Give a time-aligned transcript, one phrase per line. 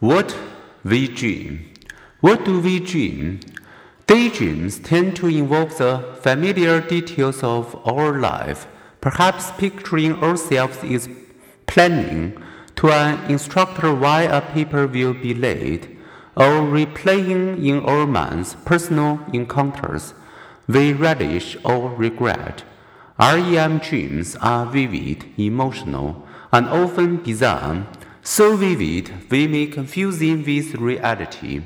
[0.00, 0.36] What
[0.84, 1.72] we dream.
[2.20, 3.40] What do we dream?
[4.06, 8.66] Daydreams tend to involve the familiar details of our life,
[9.00, 11.08] perhaps picturing ourselves as
[11.66, 12.36] planning
[12.76, 15.88] to an instructor why a paper will be late,
[16.36, 20.12] or replaying in our minds personal encounters
[20.66, 22.64] we relish or regret.
[23.18, 27.86] REM dreams are vivid, emotional, and often bizarre
[28.26, 31.62] so vivid we may confuse them with reality.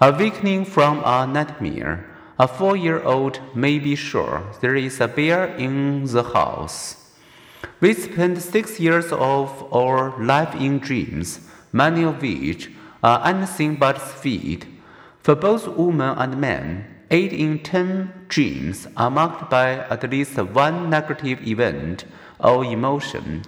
[0.00, 2.04] Awakening from a nightmare,
[2.40, 7.14] a four year old may be sure there is a bear in the house.
[7.80, 11.40] We spend six years of our life in dreams,
[11.72, 12.70] many of which
[13.02, 14.66] are anything but sweet.
[15.22, 20.90] For both women and men, eight in ten dreams are marked by at least one
[20.90, 22.06] negative event
[22.40, 23.44] or emotion.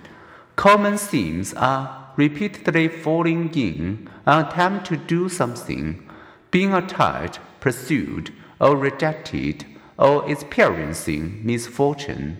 [0.57, 6.05] Common themes are repeatedly falling in an attempt to do something,
[6.51, 9.65] being attacked, pursued, or rejected,
[9.97, 12.37] or experiencing misfortune.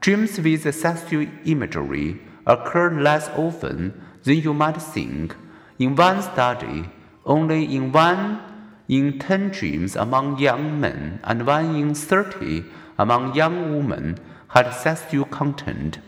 [0.00, 5.36] Dreams with sexual imagery occur less often than you might think.
[5.78, 6.90] In one study,
[7.24, 8.40] only in one
[8.88, 12.64] in 10 dreams among young men and one in 30
[12.98, 14.18] among young women
[14.48, 16.00] had sexual content.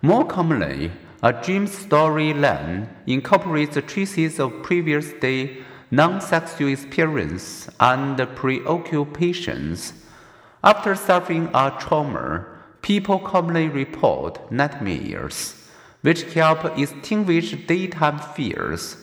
[0.00, 0.90] More commonly,
[1.24, 5.56] a dream storyline incorporates traces of previous day
[5.90, 9.94] non-sexual experience and preoccupations.
[10.62, 12.44] After suffering a trauma,
[12.82, 15.54] people commonly report nightmares,
[16.02, 18.98] which help extinguish daytime fears.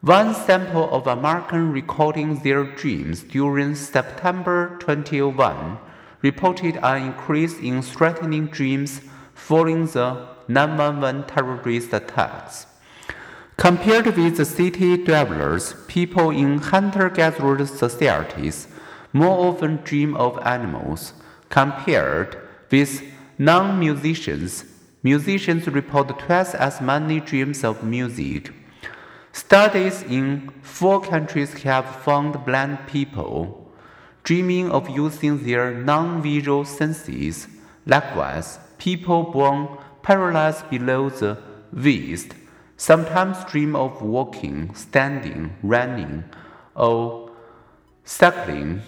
[0.00, 5.76] One sample of American recording their dreams during September 21
[6.22, 9.02] reported an increase in threatening dreams
[9.36, 12.66] following the 911 terrorist attacks.
[13.56, 18.66] Compared with the city dwellers, people in hunter gatherer societies
[19.12, 21.12] more often dream of animals.
[21.48, 22.36] Compared
[22.70, 23.02] with
[23.38, 24.64] non musicians,
[25.02, 28.52] musicians report twice as many dreams of music.
[29.32, 33.62] Studies in four countries have found blind people
[34.26, 37.46] dreaming of using their non visual senses.
[37.86, 39.68] Likewise, people born
[40.02, 41.38] paralyzed below the
[41.72, 42.34] waist,
[42.76, 46.24] sometimes dream of walking, standing, running,
[46.74, 47.30] or
[48.04, 48.82] cycling.